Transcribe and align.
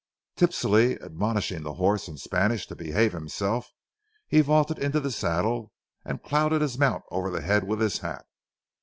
Tipsily 0.35 0.99
admonishing 0.99 1.61
the 1.61 1.75
horse 1.75 2.07
in 2.07 2.17
Spanish 2.17 2.65
to 2.65 2.75
behave 2.75 3.13
himself, 3.13 3.69
he 4.27 4.41
vaulted 4.41 4.79
into 4.79 4.99
the 4.99 5.11
saddle 5.11 5.71
and 6.03 6.23
clouted 6.23 6.63
his 6.63 6.75
mount 6.75 7.03
over 7.11 7.29
the 7.29 7.41
head 7.41 7.65
with 7.65 7.79
his 7.81 7.99
hat. 7.99 8.25